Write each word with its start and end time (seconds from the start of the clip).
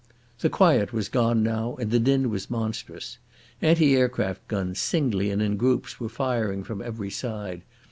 The 0.39 0.49
quiet 0.49 0.91
was 0.91 1.09
gone 1.09 1.43
now 1.43 1.75
and 1.75 1.91
the 1.91 1.99
din 1.99 2.31
was 2.31 2.49
monstrous. 2.49 3.19
Anti 3.61 3.95
aircraft 3.95 4.47
guns, 4.47 4.79
singly 4.79 5.29
and 5.29 5.43
in 5.43 5.57
groups, 5.57 5.99
were 5.99 6.09
firing 6.09 6.63
from 6.63 6.81
every 6.81 7.11
side. 7.11 7.61